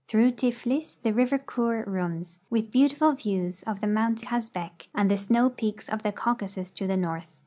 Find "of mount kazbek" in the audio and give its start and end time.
3.61-4.87